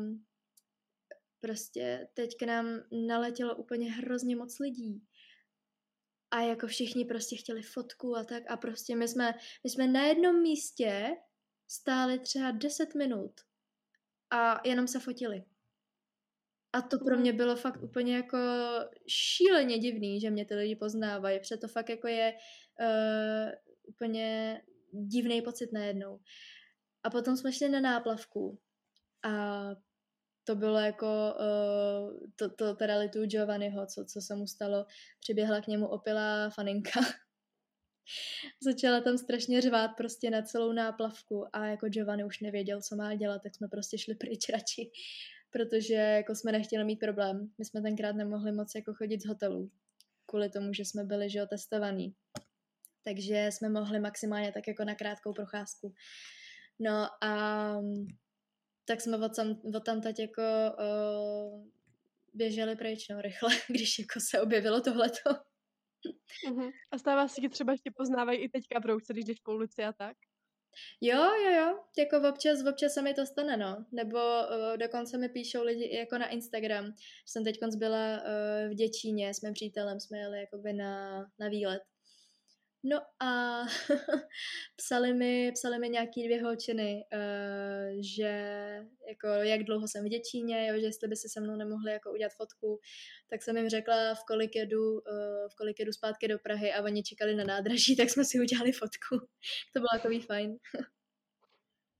[1.39, 5.03] prostě teď k nám naletělo úplně hrozně moc lidí.
[6.31, 10.05] A jako všichni prostě chtěli fotku a tak a prostě my jsme, my jsme na
[10.05, 11.09] jednom místě
[11.67, 13.31] stáli třeba 10 minut
[14.33, 15.43] a jenom se fotili.
[16.73, 18.37] A to pro mě bylo fakt úplně jako
[19.07, 22.33] šíleně divný, že mě ty lidi poznávají, protože to fakt jako je
[22.79, 23.51] uh,
[23.87, 26.19] úplně divný pocit najednou.
[27.03, 28.59] A potom jsme šli na náplavku
[29.23, 29.65] a
[30.43, 34.85] to bylo jako uh, to, to teda litu Giovanniho, co, co se mu stalo.
[35.19, 36.99] Přiběhla k němu opilá faninka.
[38.63, 43.15] Začala tam strašně řvát prostě na celou náplavku a jako Giovanni už nevěděl, co má
[43.15, 44.91] dělat, tak jsme prostě šli pryč radši,
[45.49, 47.51] protože jako jsme nechtěli mít problém.
[47.57, 49.71] My jsme tenkrát nemohli moc jako chodit z hotelu,
[50.25, 52.15] kvůli tomu, že jsme byli, že jo, testovaní.
[53.03, 55.93] Takže jsme mohli maximálně tak jako na krátkou procházku.
[56.79, 57.73] No a
[58.85, 60.41] tak jsme od tam, od tam teď jako
[60.79, 61.67] uh,
[62.33, 65.52] běželi pryč, no, rychle, když jako se objevilo tohleto.
[66.49, 66.71] Uh-huh.
[66.91, 69.93] A stává se, že třeba ještě poznávají i teďka brouce, když jdeš po ulici a
[69.93, 70.17] tak?
[71.01, 73.85] Jo, jo, jo, jako občas, občas se mi to stane, no.
[73.91, 76.93] Nebo uh, dokonce mi píšou lidi i jako na Instagram.
[77.25, 81.81] Jsem teď byla uh, v Děčíně s mým přítelem, jsme jeli jakoby na, na výlet.
[82.85, 83.61] No a
[84.75, 88.31] psali mi, psali mi nějaký dvě holčiny, uh, že
[89.07, 92.11] jako jak dlouho jsem v Děčíně, jo, že jestli by se se mnou nemohli jako
[92.11, 92.79] udělat fotku,
[93.29, 94.99] tak jsem jim řekla, v kolik jedu, uh,
[95.51, 98.71] v kolik jedu zpátky do Prahy a oni čekali na nádraží, tak jsme si udělali
[98.71, 99.17] fotku.
[99.73, 100.57] to bylo takový fajn.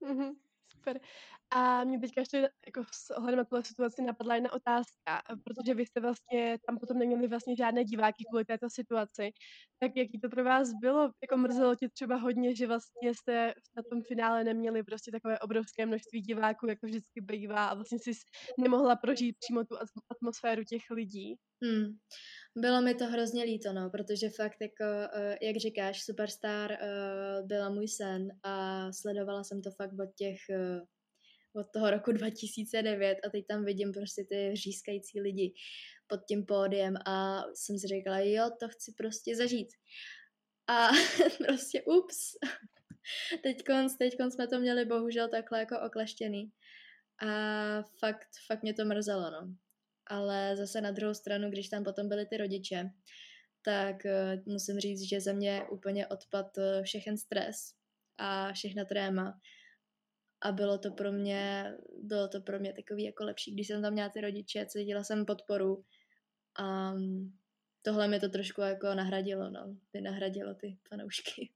[0.02, 0.34] mm-hmm,
[0.68, 1.00] super.
[1.50, 5.86] A mě teďka ještě jako s ohledem na tuhle situaci napadla jedna otázka, protože vy
[5.86, 9.30] jste vlastně tam potom neměli vlastně žádné diváky kvůli této situaci.
[9.78, 11.10] Tak jaký to pro vás bylo?
[11.22, 15.86] Jako mrzelo tě třeba hodně, že vlastně jste na tom finále neměli prostě takové obrovské
[15.86, 18.12] množství diváků, jako vždycky bývá a vlastně jsi
[18.60, 19.76] nemohla prožít přímo tu
[20.10, 21.34] atmosféru těch lidí?
[21.64, 21.96] Hmm.
[22.56, 24.84] Bylo mi to hrozně líto, no, protože fakt jako,
[25.16, 30.36] uh, jak říkáš, Superstar uh, byla můj sen a sledovala jsem to fakt od těch
[30.50, 30.86] uh,
[31.54, 35.54] od toho roku 2009 a teď tam vidím prostě ty řískající lidi
[36.06, 39.68] pod tím pódiem a jsem si říkala, jo, to chci prostě zažít.
[40.66, 40.88] A
[41.46, 42.36] prostě ups.
[43.42, 43.56] teď
[43.98, 46.52] teďkon jsme to měli bohužel takhle jako okleštěný.
[47.26, 47.28] A
[47.82, 49.54] fakt, fakt mě to mrzelo, no.
[50.06, 52.90] Ale zase na druhou stranu, když tam potom byli ty rodiče,
[53.64, 56.46] tak uh, musím říct, že ze mě úplně odpad
[56.82, 57.56] všechen stres
[58.18, 59.40] a všechna tréma
[60.44, 63.92] a bylo to pro mě, bylo to pro mě takový jako lepší, když jsem tam
[63.92, 65.84] měla ty rodiče, cítila jsem podporu
[66.58, 66.94] a
[67.82, 71.52] tohle mi to trošku jako nahradilo, no, ty nahradilo ty fanoušky.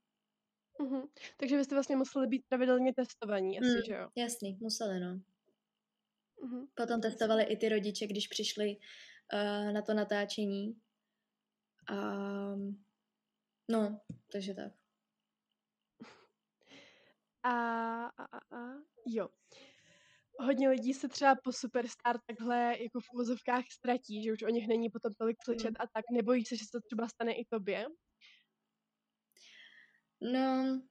[0.80, 1.08] Mm-hmm.
[1.36, 4.08] Takže byste vlastně museli být pravidelně testovaní, asi, mm, že jo?
[4.16, 5.20] Jasný, museli, no.
[6.42, 6.66] Mm-hmm.
[6.74, 8.76] Potom testovali i ty rodiče, když přišli
[9.32, 10.80] uh, na to natáčení.
[11.88, 11.94] A
[13.70, 14.00] no,
[14.32, 14.72] takže tak.
[17.42, 17.50] A,
[18.06, 18.74] a, a, a
[19.06, 19.28] jo.
[20.40, 24.68] Hodně lidí se třeba po Superstar takhle jako v úvozovkách ztratí, že už o nich
[24.68, 26.04] není potom tolik slyšet a tak.
[26.12, 27.86] Nebojíš se, že se to třeba stane i tobě?
[30.20, 30.82] No,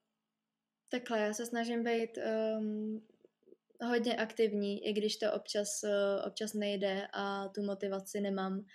[0.91, 3.07] takhle, já se snažím být um,
[3.81, 8.65] hodně aktivní, i když to občas, uh, občas nejde a tu motivaci nemám.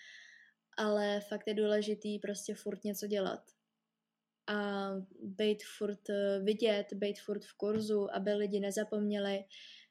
[0.79, 3.41] Ale fakt je důležitý prostě furt něco dělat
[4.53, 4.91] a
[5.23, 9.45] být furt eh, vidět, být furt v kurzu, aby lidi nezapomněli,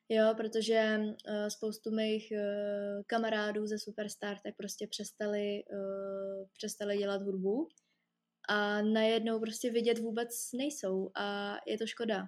[0.10, 5.63] jo, protože uh, spoustu mých uh, kamarádů ze Superstar tak prostě přestali,
[6.58, 7.69] přestali dělat hudbu
[8.50, 12.28] a najednou prostě vidět vůbec nejsou a je to škoda.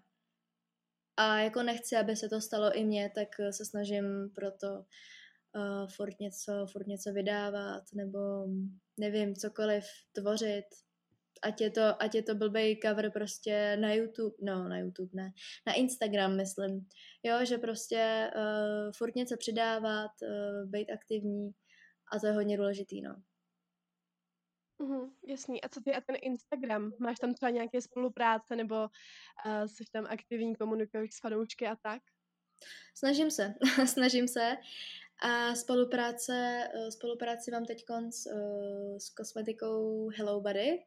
[1.17, 4.67] A jako nechci, aby se to stalo i mně, tak se snažím proto
[5.55, 8.19] uh, furt, něco, furt něco vydávat nebo
[8.99, 10.65] nevím, cokoliv tvořit,
[11.41, 15.31] ať je to, ať je to blbej cover prostě na YouTube, no na YouTube ne,
[15.67, 16.87] na Instagram myslím,
[17.23, 21.51] jo, že prostě uh, furt něco přidávat, uh, být aktivní
[22.11, 23.15] a to je hodně důležitý, no.
[24.79, 25.63] Mm, jasný.
[25.63, 26.93] A co ty a ten Instagram?
[26.99, 32.01] Máš tam třeba nějaké spolupráce nebo uh, jsi tam aktivní, komunikuješ s fanoušky a tak?
[32.95, 33.53] Snažím se,
[33.85, 34.57] snažím se.
[35.21, 38.27] A spolupráce, spolupráci mám teď s,
[38.97, 40.79] s kosmetikou Hello Buddy,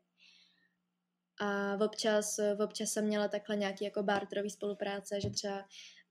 [1.41, 5.65] a občas, občas jsem měla takhle nějaký jako barterový spolupráce, že třeba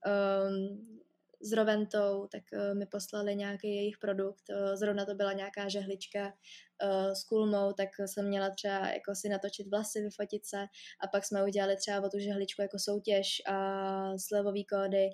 [0.06, 0.98] um,
[1.40, 4.42] s Roventou, tak uh, mi poslali nějaký jejich produkt.
[4.50, 9.28] Uh, zrovna to byla nějaká žehlička uh, s kulmou, tak jsem měla třeba jako si
[9.28, 10.66] natočit vlasy, vyfotit se
[11.00, 15.10] a pak jsme udělali třeba o tu žehličku jako soutěž a slevový kódy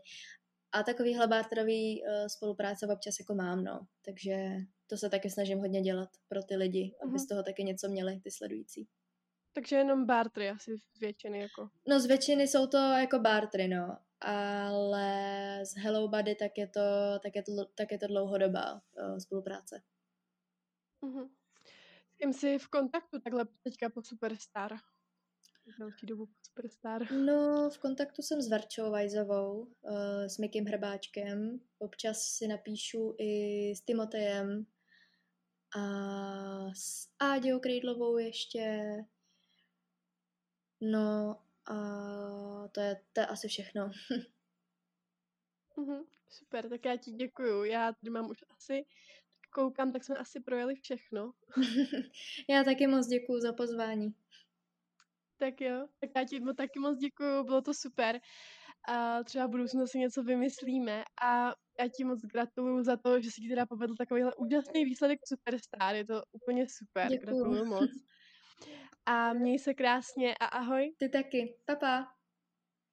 [0.73, 3.81] a takovýhle barterový uh, spolupráce občas jako mám, no.
[4.05, 4.57] Takže
[4.87, 8.21] to se taky snažím hodně dělat pro ty lidi, aby z toho taky něco měli,
[8.21, 8.89] ty sledující.
[9.53, 11.71] Takže jenom bartery asi z většiny jako.
[11.89, 13.99] No z většiny jsou to jako bartery, no.
[14.21, 16.81] Ale z Hello Buddy tak je to,
[17.23, 19.83] tak je to, tak je to dlouhodobá uh, spolupráce.
[21.03, 21.31] Uh-huh.
[22.11, 24.77] S kým jsi v kontaktu takhle teďka po Superstar?
[25.79, 27.13] Další dobu po Superstar.
[27.13, 29.73] No, v kontaktu jsem s Verčou Vajzovou,
[30.27, 31.61] s Mikim Hrbáčkem.
[31.79, 34.67] Občas si napíšu i s Timotejem
[35.77, 35.85] a
[36.75, 38.83] s Áďou Krejdlovou ještě.
[40.83, 41.75] No a
[42.73, 43.91] to je, to je asi všechno.
[45.77, 47.65] mm-hmm, super, tak já ti děkuju.
[47.65, 48.85] Já tady mám už asi,
[49.55, 51.33] koukám, tak jsme asi projeli všechno.
[52.49, 54.15] já taky moc děkuju za pozvání.
[55.39, 58.21] Tak jo, tak já ti taky moc děkuju, bylo to super.
[58.89, 63.31] A třeba v budoucnu si něco vymyslíme a já ti moc gratuluju za to, že
[63.31, 67.21] si ti teda povedl takovýhle úžasný výsledek Superstar, je to úplně super, Děkuju.
[67.21, 67.91] gratuluju moc.
[69.07, 70.95] A měj se krásně a ahoj.
[70.99, 71.59] Ty taky.
[71.67, 72.22] Pa, pa.